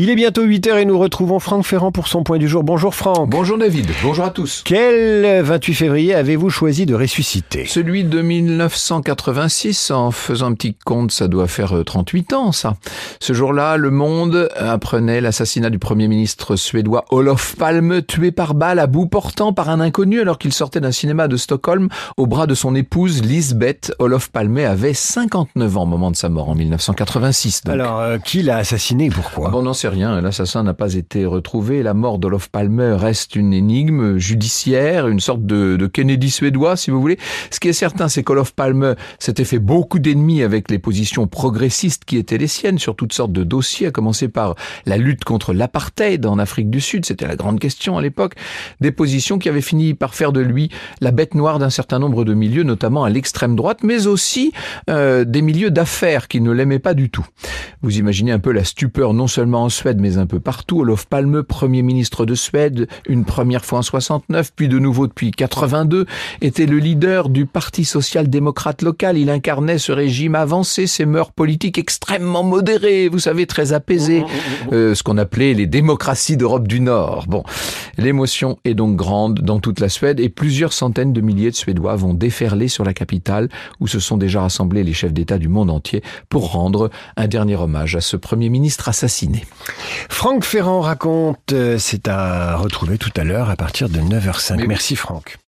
[0.00, 2.62] Il est bientôt 8h et nous retrouvons Franck Ferrand pour son point du jour.
[2.62, 3.30] Bonjour Franck.
[3.30, 4.62] Bonjour David, bonjour à tous.
[4.64, 7.66] Quel 28 février avez-vous choisi de ressusciter?
[7.66, 12.76] Celui de 1986, en faisant un petit compte, ça doit faire 38 euh, ans ça.
[13.18, 18.78] Ce jour-là, le monde apprenait l'assassinat du Premier ministre suédois Olof Palme, tué par balle
[18.78, 22.46] à bout portant par un inconnu alors qu'il sortait d'un cinéma de Stockholm au bras
[22.46, 23.92] de son épouse Lisbeth.
[23.98, 27.62] Olof Palme avait 59 ans au moment de sa mort en 1986.
[27.66, 29.50] Alors, euh, qui l'a assassiné pourquoi?
[29.50, 30.20] N'en rien.
[30.20, 31.82] L'assassin n'a pas été retrouvé.
[31.82, 37.00] La mort d'Olof Palme reste une énigme judiciaire, une sorte de, Kennedy suédois, si vous
[37.00, 37.18] voulez.
[37.50, 42.04] Ce qui est certain, c'est qu'Olof Palme s'était fait beaucoup d'ennemis avec les positions progressistes
[42.04, 44.54] qui étaient les siennes sur toutes sortes de dossiers, à commencer par
[44.86, 47.04] la lutte contre l'apartheid en Afrique du Sud.
[47.04, 48.34] C'était la grande question à l'époque.
[48.80, 50.70] Des positions qui avaient fini par faire de lui
[51.00, 54.52] la bête noire d'un certain nombre de milieux, notamment à l'extrême droite, mais aussi
[54.90, 57.26] euh, des milieux d'affaires qui ne l'aimaient pas du tout.
[57.82, 60.80] Vous imaginez un peu la stupeur non seulement en Suède mais un peu partout.
[60.80, 65.30] Olof Palme, premier ministre de Suède, une première fois en 69, puis de nouveau depuis
[65.30, 66.04] 82,
[66.40, 69.16] était le leader du Parti social-démocrate local.
[69.16, 74.24] Il incarnait ce régime avancé, ses mœurs politiques extrêmement modérées, vous savez, très apaisées,
[74.72, 77.26] euh, ce qu'on appelait les démocraties d'Europe du Nord.
[77.28, 77.44] Bon,
[77.98, 81.96] l'émotion est donc grande dans toute la Suède et plusieurs centaines de milliers de Suédois
[81.96, 83.48] vont déferler sur la capitale
[83.80, 87.56] où se sont déjà rassemblés les chefs d'État du monde entier pour rendre un dernier
[87.56, 89.44] hommage à ce Premier ministre assassiné.
[90.08, 94.66] Franck Ferrand raconte, euh, c'est à retrouver tout à l'heure à partir de 9h05.
[94.66, 95.38] Merci Franck.